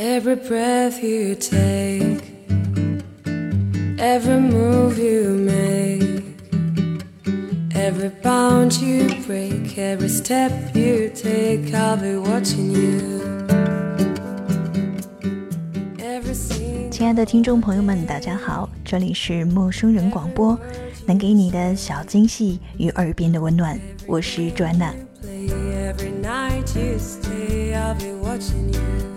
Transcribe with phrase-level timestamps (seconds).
[0.00, 2.22] Every breath you take,
[3.98, 6.22] every move you make,
[7.74, 13.18] every bound you break, every step you take, I'll be watching you.
[16.92, 20.56] 亲爱的听众朋友们，大家好，这里是陌生人广播，
[21.06, 23.76] 能给你的小惊喜与耳边的温暖，
[24.06, 24.92] 我是 Joanna。
[25.24, 29.07] Every night you stay, I'll be watching you.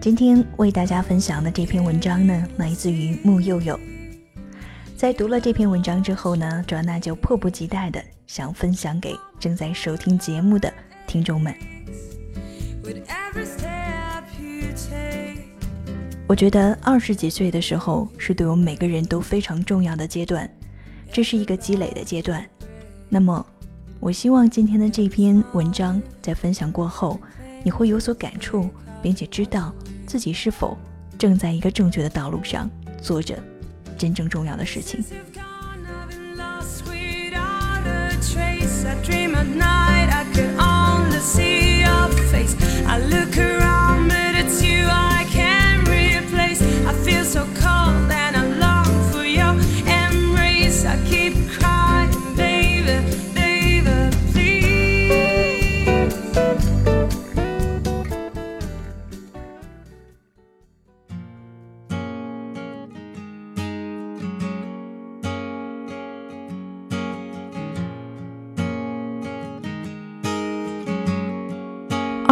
[0.00, 3.78] 今天为大家分享的这篇文章呢，来自于木佑佑。
[4.96, 10.72] 在读了这篇文章之后呢，卓娜就迫不及待的想分享给正在收听节目的
[11.06, 11.54] 听众们。
[16.26, 20.50] 我觉得二十几岁的时候是对我们每个人都非常重要的阶段，
[21.12, 22.42] 这是一个积累的阶段。
[23.10, 23.44] 那么，
[24.00, 27.20] 我希望今天的这篇文章在分享过后，
[27.62, 28.70] 你会有所感触，
[29.02, 29.72] 并且知道
[30.06, 30.76] 自己是否
[31.18, 32.68] 正在一个正确的道路上
[33.00, 33.38] 做着
[33.98, 35.02] 真正重要的事情。
[35.02, 35.50] You've gone,
[35.86, 36.30] I've been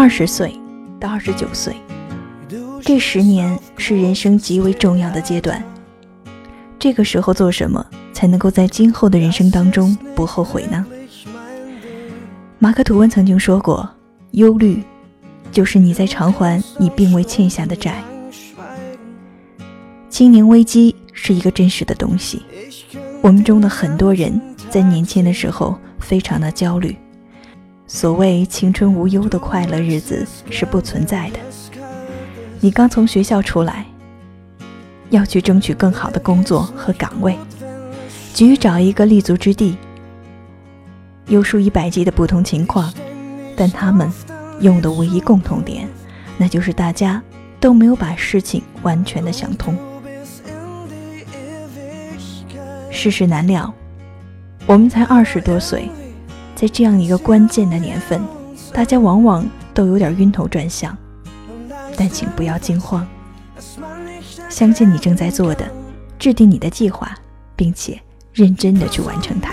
[0.08, 0.58] 二十岁
[0.98, 1.76] 到二十九岁，
[2.80, 5.62] 这十年是人生极为重要的阶段。
[6.78, 10.86] 这个时候做什么才能够在今后的人生当中不后悔呢？
[12.58, 13.86] 马克·吐温曾经说过
[14.32, 14.82] ：“忧虑
[15.52, 18.02] 就是你在偿还你并未欠下的债。”
[20.08, 22.42] 青年危机是一个真实的东西，
[23.20, 26.96] 我们中的很多人在年轻的时候非常的焦虑。
[27.90, 31.38] 所谓青春无忧的快乐日子是不存在的。
[32.60, 33.86] 你刚从学校出来，
[35.08, 37.34] 要去争取更好的工作和岗位，
[38.34, 39.78] 急于找一个立足之地。
[41.28, 42.92] 有数以百计的不同情况，
[43.56, 44.12] 但他们
[44.60, 45.88] 用的唯一共同点，
[46.36, 47.22] 那就是大家
[47.58, 49.74] 都没有把事情完全的想通。
[52.90, 53.72] 世事难料，
[54.66, 55.88] 我们才二十多岁。
[56.60, 58.20] 在这样一个关键的年份，
[58.72, 60.98] 大家往往都有点晕头转向，
[61.96, 63.06] 但请不要惊慌，
[64.48, 65.70] 相信你正在做的，
[66.18, 67.14] 制定你的计划，
[67.54, 68.00] 并且
[68.32, 69.52] 认真的去完成它。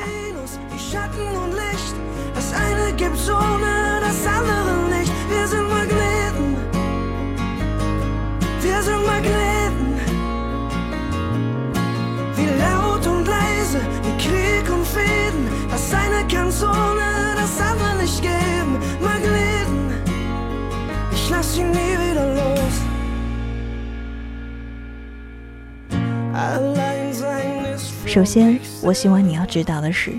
[28.05, 30.13] 首先，我希望你要知道的是，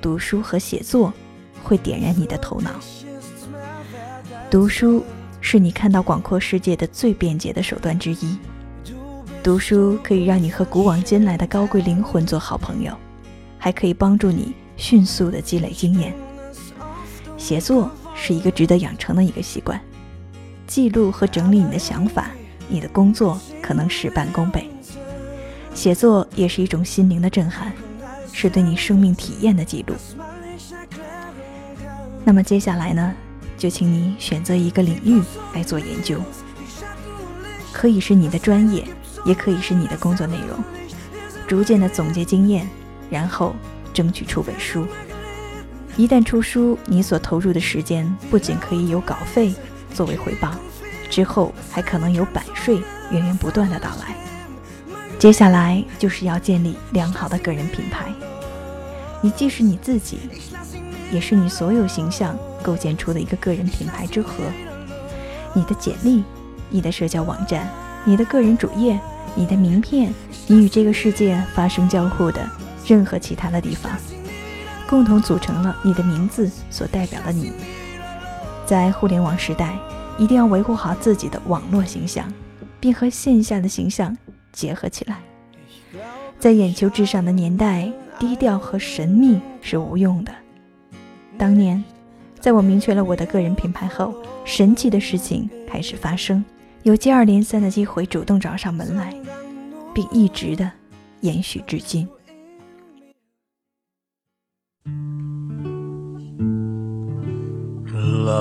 [0.00, 1.12] 读书和写作
[1.64, 2.70] 会点燃你的头脑。
[4.48, 5.04] 读书
[5.40, 8.38] 是你看到广阔世界的最便捷的手段之一。
[9.42, 12.96] 读书可以让你和古往今来的高贵灵魂做好朋友，
[13.58, 16.14] 还可以帮助你迅速的积累经验。
[17.36, 19.80] 写作是一个值得养成的一个习惯，
[20.66, 22.30] 记录和整理你的想法，
[22.68, 24.68] 你的工作可能事半功倍。
[25.74, 27.72] 写作也是一种心灵的震撼，
[28.32, 29.94] 是对你生命体验的记录。
[32.24, 33.12] 那么接下来呢，
[33.58, 35.22] 就请你选择一个领域
[35.52, 36.20] 来做研究，
[37.72, 38.86] 可以是你的专业，
[39.26, 40.58] 也可以是你的工作内容，
[41.46, 42.68] 逐渐的总结经验，
[43.10, 43.54] 然后
[43.92, 44.86] 争取出本书。
[45.96, 49.54] 一旦出书，你所投入的时间不仅可以有稿费
[49.94, 50.50] 作为回报，
[51.08, 54.14] 之后还可能有版税源源不断的到来。
[55.18, 58.12] 接下来就是要建立良好的个人品牌，
[59.22, 60.18] 你既是你自己，
[61.10, 64.44] 也是你所有形象构建出的一个个人品牌之和。
[65.54, 66.24] 你的简历、
[66.68, 67.70] 你的社交网站、
[68.04, 68.98] 你的个人主页、
[69.36, 70.12] 你的名片，
[70.48, 72.44] 你与这个世界发生交互的
[72.86, 73.92] 任何其他的地方，
[74.88, 77.52] 共同组成了你的名字所代表的你。
[78.66, 79.76] 在互联网时代，
[80.18, 82.32] 一定要维护好自己的网络形象，
[82.80, 84.16] 并和线下的形象
[84.52, 85.20] 结合起来。
[86.38, 90.32] 在眼球至上的年代，低调和神秘是无用的。
[91.36, 91.82] 当年，
[92.40, 94.14] 在我明确了我的个人品牌后，
[94.44, 96.44] 神奇的事情开始发生，
[96.82, 99.14] 有接二连三的机会主动找上门来，
[99.94, 100.70] 并一直的
[101.20, 102.08] 延续至今。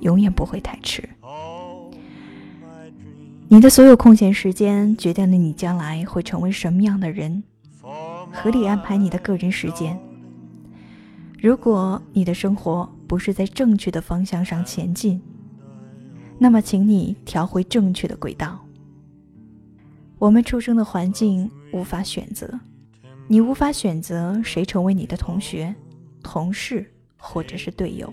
[0.00, 1.08] 永远不会太迟。
[3.48, 7.42] 你的所有空闲时间决定了你将来会成为什么样的人。
[8.32, 9.98] 合理安排你的个人时间。
[11.38, 15.20] 如果你的生活不是在正确的方向上前进，
[16.38, 18.64] 那么请你调回正确的轨道。
[20.18, 22.60] 我们出生的环境无法选择，
[23.26, 25.74] 你无法选择谁成为你的同学、
[26.22, 28.12] 同事或者是队友。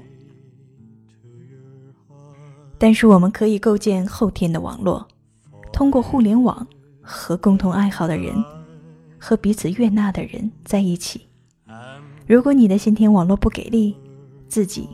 [2.78, 5.08] 但是我们可以构建后天的网络，
[5.74, 6.66] 通过互联网
[7.02, 8.36] 和共同爱好的人
[9.18, 11.22] 和彼此悦纳的人在一起。
[12.28, 13.96] 如果你的先天网络不给力，
[14.48, 14.90] 自己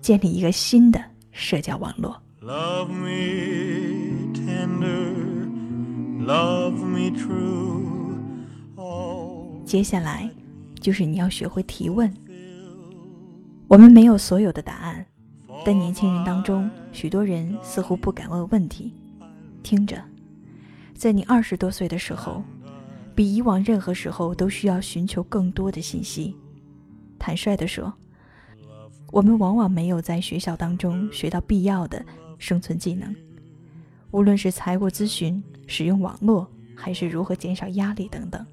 [0.00, 2.20] 建立一个新的社交网络。
[2.42, 5.14] Love me tender,
[6.26, 7.82] love me true.
[8.74, 10.28] Oh, 接下来
[10.80, 12.12] 就是你要学会提问。
[13.68, 15.06] 我们没有所有的答案，
[15.64, 18.92] 但年轻人当中，许多人似乎不敢问问题。
[19.62, 20.02] 听着，
[20.92, 22.42] 在你二十多岁的时候，
[23.14, 26.36] 比以往任何时候都需要寻求更多的信息。
[27.16, 27.92] 坦率地说，
[29.12, 32.04] 我们往往没有在学校当中学到必要的
[32.38, 33.14] 生存技能，
[34.10, 38.44] 无论是财务咨询、使用网络，还是如何减少压力等等。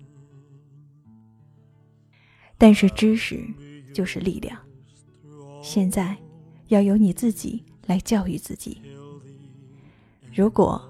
[2.55, 3.43] 但是知识
[3.95, 4.55] 就是力量，
[5.63, 6.15] 现在
[6.69, 8.81] 要由你自己来教育自己。
[10.33, 10.81] 如果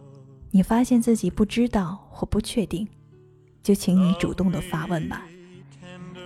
[0.52, 2.88] 你发现自己不知道或不确定，
[3.64, 5.26] 就请你主动的发问吧。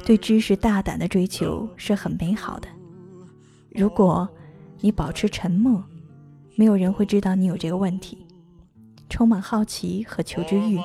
[0.05, 2.67] 对知识大胆的追求是很美好的。
[3.69, 4.27] 如果
[4.81, 5.83] 你保持沉默，
[6.55, 8.25] 没有人会知道你有这个问题。
[9.09, 10.79] 充满好奇和求知欲，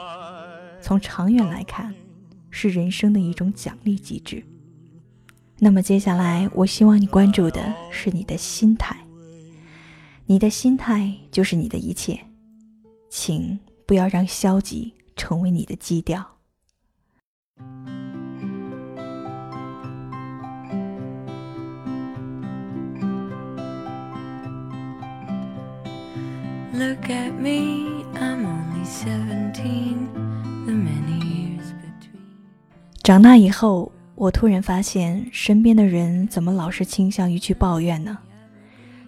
[0.82, 1.94] 从长远来看，
[2.50, 4.44] 是人生的一种奖励机制。
[5.60, 8.96] 那么接下来，我希望你关注的是你的心态。
[10.26, 12.18] 你的心态就是你的一切，
[13.10, 16.24] 请不要让消极成为你的基调。
[26.72, 30.06] Look at me, I'm only 17.
[30.66, 32.20] The many years between.
[33.02, 38.18] 长大以后，我突然发现身边的人怎么老是倾向于去抱怨呢？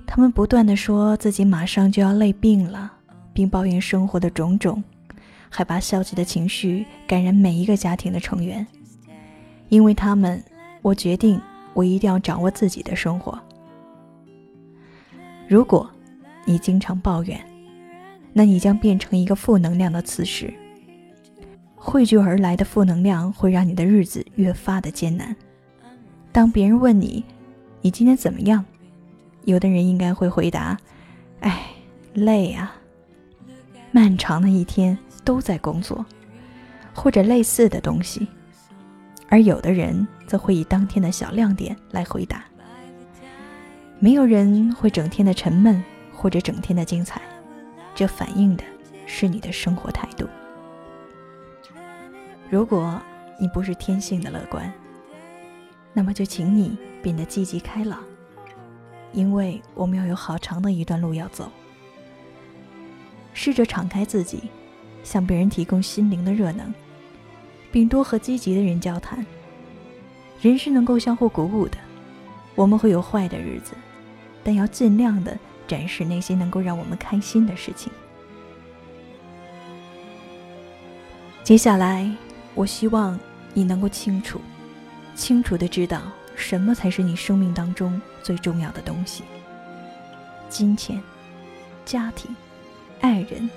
[0.06, 2.92] 他们不断的说自己马上就要累病了，
[3.32, 4.80] 并抱怨生活的种种，
[5.48, 8.64] 还把消极的情绪感染每一个家庭的成员。
[9.68, 10.40] 因为他们，
[10.80, 11.40] 我决定
[11.74, 13.36] 我一定要掌握自己的生活。
[15.48, 15.90] 如果
[16.44, 17.40] 你经常抱怨，
[18.32, 20.54] 那你将变成一个负能量的磁石。
[21.82, 25.34] 汇聚而来的负能量会让你的日子越发的艰难。
[26.30, 27.24] 当别人问你，
[27.80, 28.62] 你今天怎么样？
[29.44, 30.76] 有的人应该会回答
[31.40, 31.70] ：“哎，
[32.12, 32.76] 累啊，
[33.90, 36.04] 漫长的一天都在工作，
[36.94, 38.28] 或者类似的东西。”
[39.30, 42.44] 而有的人则会以当天的小亮点来回答。
[43.98, 45.82] 没有人会整天的沉闷
[46.12, 47.22] 或者整天的精彩，
[47.94, 48.64] 这反映的
[49.06, 50.28] 是你的生活态度。
[52.50, 53.00] 如果
[53.38, 54.70] 你不是天性的乐观，
[55.92, 58.00] 那么就请你变得积极开朗，
[59.12, 61.48] 因为我们要有好长的一段路要走。
[63.32, 64.50] 试着敞开自己，
[65.04, 66.74] 向别人提供心灵的热能，
[67.70, 69.24] 并多和积极的人交谈。
[70.42, 71.78] 人是能够相互鼓舞的，
[72.56, 73.74] 我们会有坏的日子，
[74.42, 75.38] 但要尽量的
[75.68, 77.92] 展示那些能够让我们开心的事情。
[81.44, 82.10] 接下来，
[82.54, 83.18] 我希望
[83.54, 84.40] 你能够清楚、
[85.14, 86.02] 清楚的知道
[86.34, 89.24] 什么才是你生命当中最重要的东西：
[90.48, 91.00] 金钱、
[91.84, 92.34] 家庭、
[93.00, 93.48] 爱人、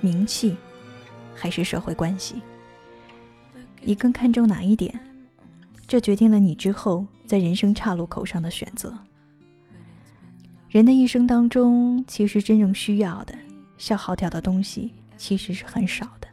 [0.00, 0.56] 名气，
[1.34, 2.40] 还是社会关系？
[3.82, 4.98] 你更看重哪一点？
[5.86, 8.96] 这决定了你之后在人生岔路口上的选择。
[10.68, 13.34] 人的一生当中，其实真正需要的、
[13.78, 16.28] 消耗掉的东西其实是很少的。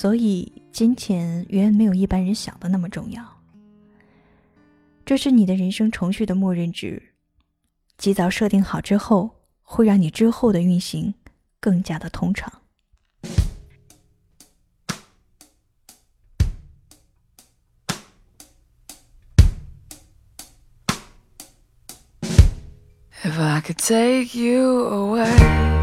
[0.00, 3.40] 所以，金钱远远没有一般人想的那么重要。
[5.04, 7.02] 这是你的人生程序的默认值，
[7.96, 9.28] 及早设定好之后，
[9.60, 11.14] 会让你之后的运行
[11.58, 12.62] 更加的通畅。
[23.24, 24.62] If I could take you
[24.92, 25.77] away,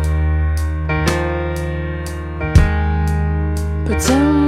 [3.86, 4.45] 不曾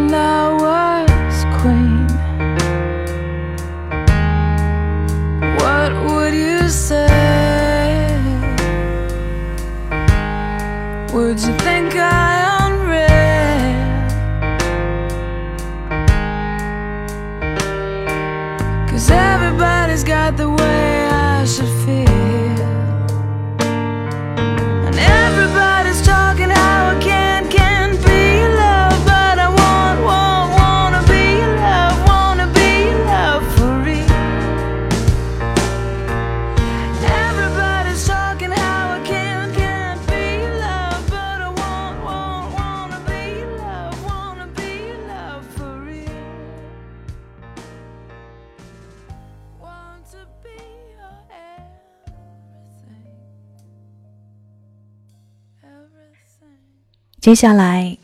[57.27, 57.97] 接下来，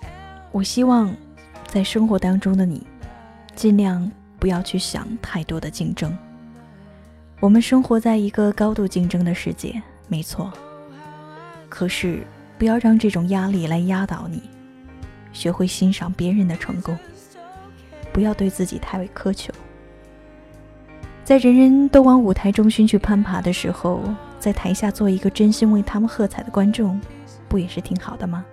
[0.51, 1.15] 我希望
[1.65, 2.85] 在生活当中的你，
[3.55, 6.13] 尽量不要去想太多的竞争。
[7.39, 10.51] 我们生活在一个高度竞争的世界，没错。
[11.69, 12.27] 可是，
[12.57, 14.43] 不要让这种压力来压倒你，
[15.31, 16.93] 学会欣赏别人的成功，
[18.11, 19.53] 不要对自己太为苛求。
[21.23, 24.01] 在人人都往舞台中心去攀爬的时候，
[24.37, 26.99] 在台下做一个真心为他们喝彩的观众，
[27.47, 28.43] 不也是挺好的吗？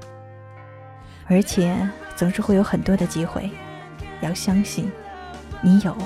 [1.31, 3.49] 而且总是会有很多的机会，
[4.21, 4.91] 要相信，
[5.63, 5.97] 你有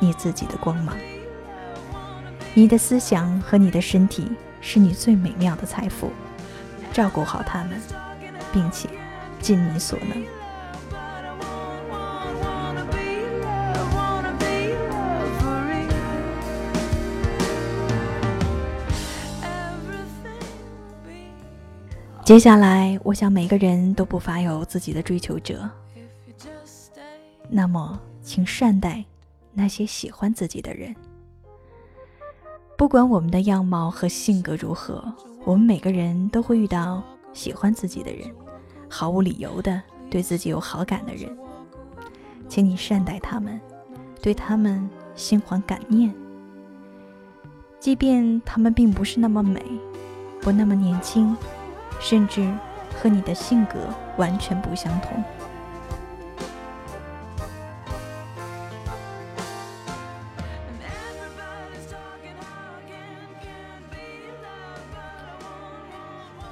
[0.00, 0.96] 你自己的光芒。
[2.54, 6.10] 你的思想和你的身体是你最美妙的财富，
[6.90, 7.78] 照顾好他们，
[8.50, 8.88] 并且
[9.40, 10.41] 尽你所能。
[22.24, 25.68] 接下来，我想每个人都不乏有自己的追求者，
[27.48, 29.04] 那么请善待
[29.52, 30.94] 那些喜欢自己的人。
[32.78, 35.04] 不管我们的样貌和性格如何，
[35.44, 37.02] 我们每个人都会遇到
[37.32, 38.30] 喜欢自己的人，
[38.88, 41.36] 毫无理由的对自己有好感的人。
[42.48, 43.60] 请你善待他们，
[44.22, 46.14] 对他们心怀感念，
[47.80, 49.60] 即便他们并不是那么美，
[50.40, 51.36] 不那么年轻，
[52.02, 52.46] 甚至
[53.00, 53.78] 和你的性格
[54.18, 55.24] 完全不相同。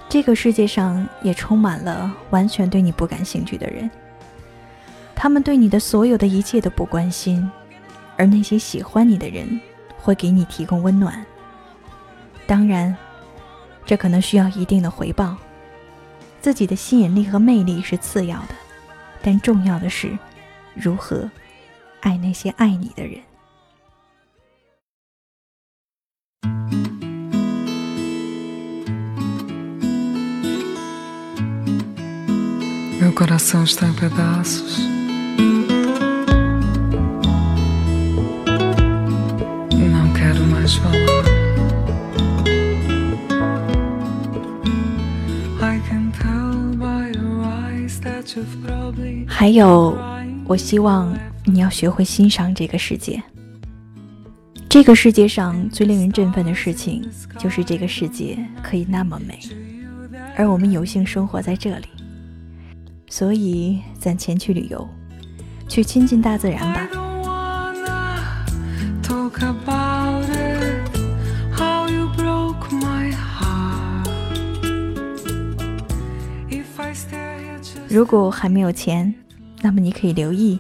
[0.08, 3.88] 这个世界上也充满了完全对你不感兴趣的人，
[5.14, 7.48] 他们对你的所有的一切都不关心，
[8.16, 9.60] 而那些喜欢你的人
[9.98, 11.24] 会给你提供温暖。
[12.44, 12.96] 当然，
[13.90, 15.36] 这可能需要一定的回报。
[16.40, 18.54] 自己的吸引力和魅力是次要的，
[19.20, 20.16] 但重要的是
[20.76, 21.28] 如何
[21.98, 23.20] 爱那些爱你的人。
[33.00, 34.99] Meu coração está em pedaços.
[49.40, 49.96] 还有，
[50.44, 51.16] 我希望
[51.46, 53.22] 你要学会欣赏这个世界。
[54.68, 57.02] 这个世界上最令人振奋的事情，
[57.38, 59.40] 就是这个世界可以那么美，
[60.36, 61.86] 而我们有幸生活在这里。
[63.08, 64.86] 所以，攒钱去旅游，
[65.66, 66.86] 去亲近大自然吧。
[77.88, 79.12] 如果还没有钱，
[79.60, 80.58] 那么你可以留意，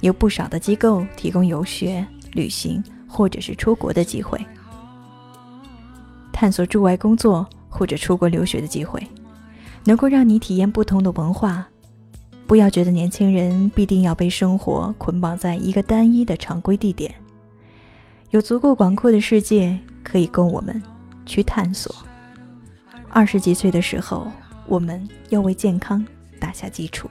[0.00, 4.38] 有不少的机构提供游学、旅行或者是出国的机会，
[6.32, 9.00] 探索驻外工作或者出国留学的机会，
[9.84, 11.66] 能够让你体验不同的文化。
[12.46, 17.14] 不要觉得年轻人必定要被生活捆绑在一个单一的常规地点，
[18.30, 20.82] 有足够广阔的世界可以供我们
[21.24, 21.94] 去探索。
[23.08, 24.30] 二十几岁的时候，
[24.66, 26.04] 我们要为健康
[26.38, 27.08] 打下基础。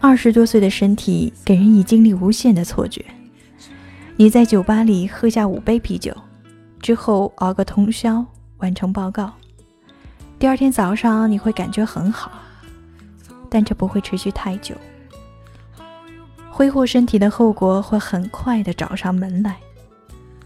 [0.00, 3.04] 二十多岁的身体给人以精力无限的错觉。
[4.16, 6.14] 你在酒吧里喝下五杯啤酒，
[6.80, 8.24] 之后熬个通宵
[8.58, 9.32] 完成报告，
[10.38, 12.30] 第二天早上你会感觉很好，
[13.50, 14.74] 但这不会持续太久。
[16.48, 19.56] 挥霍身体的后果会很快的找上门来，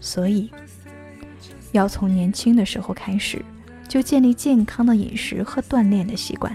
[0.01, 0.49] 所以
[1.71, 3.43] 要从年轻的时候开始
[3.87, 6.53] 就建立健康的饮食和锻炼的习惯，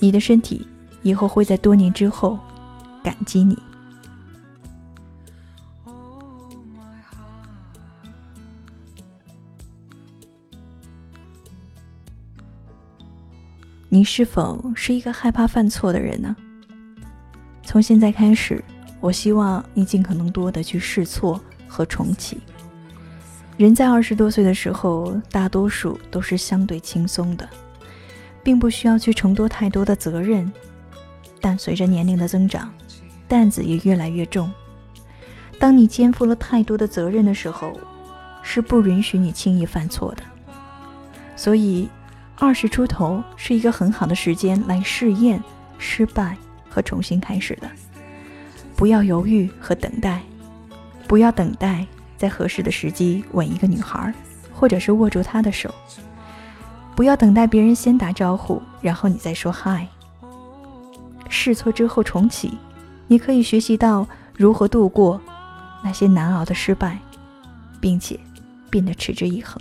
[0.00, 0.66] 你的身体
[1.04, 2.36] 以后会在多年之后
[3.04, 3.56] 感激你。
[13.88, 16.34] 你是否是一个害怕犯错的人呢？
[17.62, 18.64] 从现在开始，
[18.98, 22.40] 我希望你尽可能多的去试错和重启。
[23.56, 27.48] 人在二十多岁的时候，大多数都是相对轻松的，
[28.42, 30.52] 并不需要去承多太多的责任。
[31.44, 32.72] 但随着年龄的增长，
[33.28, 34.50] 担子也越来越重。
[35.58, 37.78] 当你肩负了太多的责任的时候，
[38.42, 40.22] 是不允许你轻易犯错的。
[41.36, 41.86] 所以，
[42.38, 45.38] 二十出头是一个很好的时间来试验、
[45.76, 46.34] 失败
[46.70, 47.70] 和重新开始的。
[48.74, 50.22] 不要犹豫和等待，
[51.06, 51.86] 不要等待
[52.16, 54.14] 在合适的时机吻一个女孩，
[54.50, 55.74] 或者是握住她的手。
[56.96, 59.86] 不要等待别人先打招呼，然后你再说嗨。
[61.34, 62.56] 试错之后重启，
[63.08, 65.20] 你可以学习到如何度过
[65.82, 66.96] 那些难熬的失败，
[67.80, 68.18] 并且
[68.70, 69.60] 变得持之以恒。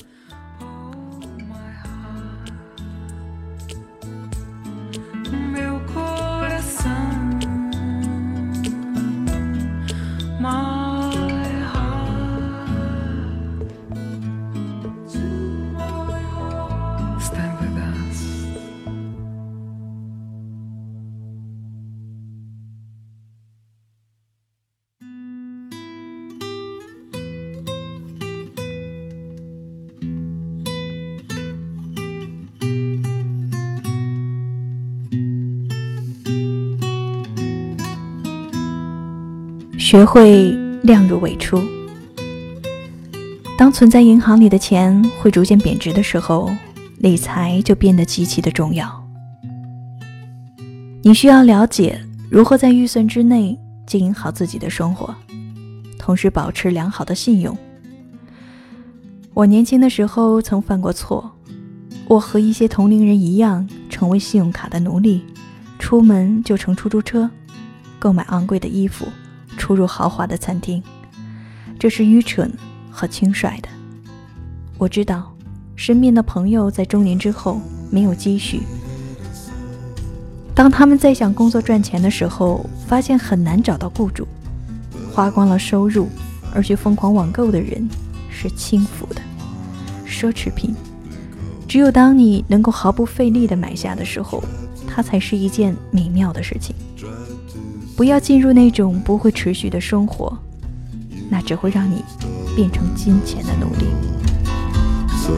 [39.94, 40.50] 学会
[40.82, 41.62] 量入为出”。
[43.56, 46.50] 当存在银行里的钱会逐渐贬值的时候，
[46.98, 49.08] 理财就变得极其的重要。
[51.04, 55.14] 你需要了解如何在预算之内经营好自己的生活，
[56.00, 57.56] 同时保持良好的信用。
[59.36, 61.32] 我年轻的时候曾犯过错，
[62.08, 65.24] 我和一些同龄人一样，成为信用卡的奴隶，
[65.78, 67.30] 出门就乘出租车，
[68.00, 69.06] 购买昂贵的衣服，
[69.64, 70.84] 出入豪华的餐厅，
[71.80, 72.52] 这是愚蠢
[72.92, 73.70] 和轻率的。
[74.78, 75.34] 我知道，
[75.74, 78.64] 身边的朋友在中年之后没有积蓄，
[80.54, 84.28] 当他们在想工作赚钱的时候，发现很难找到雇主，
[85.14, 86.10] 花光了收入
[86.54, 87.88] 而去疯狂网购的人
[88.30, 89.22] 是轻浮的
[90.06, 90.76] 奢侈品。
[91.70, 94.44] 只有当你能够毫不费力地买下的时候，
[94.86, 96.76] 它才是一件美妙的事情。
[97.96, 100.36] 不要进入那种不会持续的生活，
[101.30, 102.04] 那只会让你
[102.56, 103.86] 变成金钱的奴隶。
[105.24, 105.34] So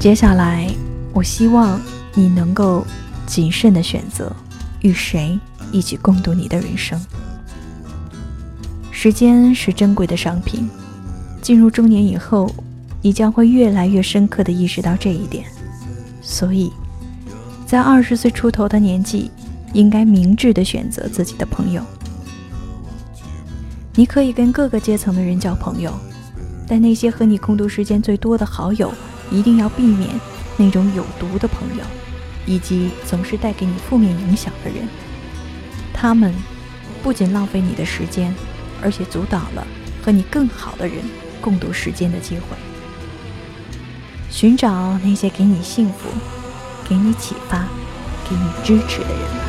[0.00, 0.66] 接下来，
[1.12, 1.78] 我希望
[2.14, 2.86] 你能够
[3.26, 4.34] 谨慎地选择
[4.80, 5.38] 与谁
[5.70, 6.98] 一起共度你的人生。
[8.90, 10.70] 时间是珍贵的商品，
[11.42, 12.50] 进入中年以后，
[13.02, 15.44] 你将会越来越深刻地意识到这一点。
[16.22, 16.72] 所以，
[17.66, 19.30] 在二十岁出头的年纪，
[19.74, 21.82] 应该明智地选择自己的朋友。
[23.94, 25.92] 你可以跟各个阶层的人交朋友，
[26.66, 28.90] 但那些和你共度时间最多的好友，
[29.30, 30.10] 一定要避免
[30.56, 31.84] 那种有毒的朋友，
[32.46, 34.88] 以及总是带给你负面影响的人。
[35.92, 36.34] 他们
[37.02, 38.34] 不仅浪费你的时间，
[38.82, 39.66] 而且阻挡了
[40.02, 40.96] 和你更好的人
[41.40, 42.56] 共度时间的机会。
[44.30, 46.08] 寻找那些给你幸福、
[46.88, 47.66] 给你启发、
[48.28, 49.39] 给你支持的人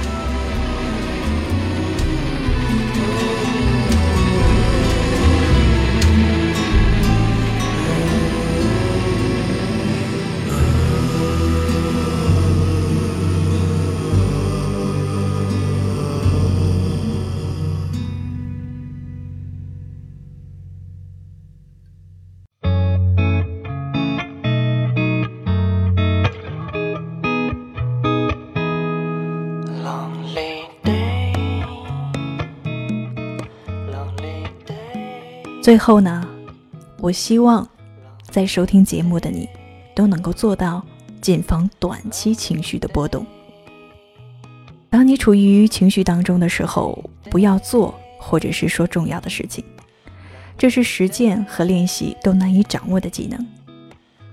[35.72, 36.28] 最后呢，
[36.98, 37.66] 我希望
[38.30, 39.48] 在收听节目的你
[39.96, 40.86] 都能够做到
[41.22, 43.26] 谨防短期情绪的波动。
[44.90, 49.64] 当你处于情绪当中的时候，不要做或者是说重要的事情，
[50.58, 53.40] 这是实践和练习都难以掌握的技能，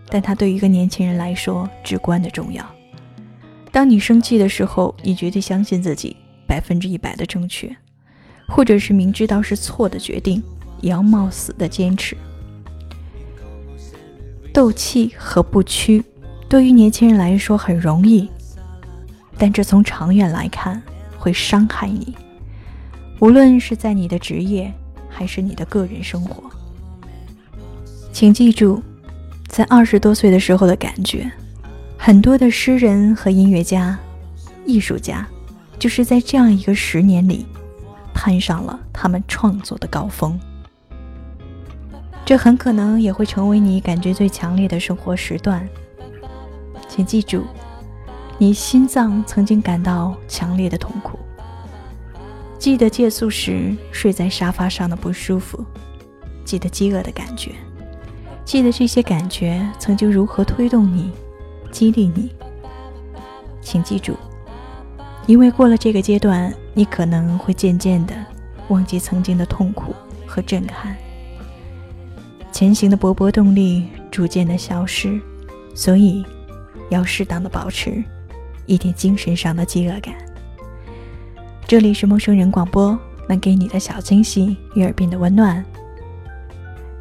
[0.09, 2.69] 但它对于一个年轻人来说至关的重要。
[3.71, 6.17] 当你生气的时候，你绝对相信自己
[6.49, 7.71] 百分之一百的正确，
[8.49, 10.43] 或者是明知道是错的决定，
[10.81, 12.17] 也要冒死的坚持。
[14.53, 16.05] 斗气和不屈，
[16.49, 18.29] 对于年轻人来说很容易。
[19.37, 20.83] 但这从长远来看
[21.17, 22.17] 会伤害你，
[23.21, 24.73] 无论是在你的职业
[25.09, 26.43] 还是你的个人生活。
[28.13, 28.83] 请记住，
[29.47, 31.31] 在二十多岁的时候的感觉，
[31.97, 33.97] 很多的诗人和音乐家、
[34.67, 35.25] 艺术家，
[35.79, 37.47] 就是在这样一个十年里，
[38.13, 40.37] 攀上了他们创作的高峰。
[42.29, 45.67] 这很可能也会成为你感觉最强烈的生活时段。
[46.87, 47.43] 请记住。
[48.37, 51.19] 你心脏曾经感到强烈的痛苦，
[52.59, 55.65] 记得借宿时睡在沙发上的不舒服，
[56.45, 57.53] 记得饥饿的感觉，
[58.45, 61.11] 记得这些感觉曾经如何推动你、
[61.73, 62.31] 激励你。
[63.63, 64.15] 请记住，
[65.27, 68.15] 因为过了这个阶段，你可能会渐渐的
[68.69, 69.95] 忘记曾经的痛苦
[70.27, 70.95] 和震撼，
[72.59, 75.21] 前行的勃勃动力逐渐的消失，
[75.77, 76.27] 所以
[76.91, 78.03] 要适当的保持。
[78.67, 80.13] 一点精神上的饥饿感。
[81.69, 85.65] 这里是陌生人广播，能给你的小惊喜与耳边的温暖。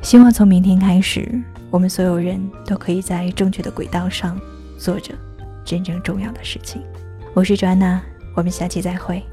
[0.03, 1.27] 希望从明天开始，
[1.71, 4.39] 我们所有人都可以在正确的轨道上
[4.77, 5.15] 做着
[5.65, 6.83] 真正重要的事情。
[7.33, 8.01] 我是 Joanna，
[8.35, 9.23] 我们下期再会。